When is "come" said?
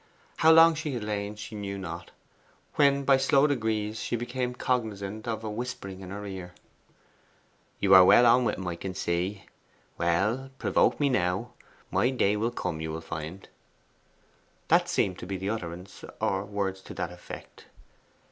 12.49-12.81